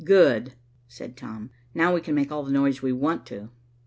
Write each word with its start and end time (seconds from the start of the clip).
"Good," 0.03 0.53
said 0.87 1.15
Tom, 1.15 1.51
"Now 1.75 1.93
we 1.93 2.01
can 2.01 2.15
make 2.15 2.31
all 2.31 2.41
the 2.41 2.51
noise 2.51 2.81
we 2.81 2.91
want 2.91 3.23
to." 3.27 3.51